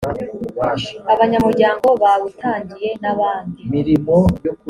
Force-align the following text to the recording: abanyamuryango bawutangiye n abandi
abanyamuryango 1.13 1.87
bawutangiye 2.01 2.89
n 3.01 3.03
abandi 3.13 3.61